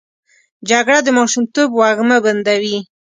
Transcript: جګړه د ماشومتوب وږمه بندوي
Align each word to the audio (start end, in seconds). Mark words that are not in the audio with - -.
جګړه 0.69 0.99
د 1.03 1.07
ماشومتوب 1.17 1.69
وږمه 1.79 2.17
بندوي 2.25 2.77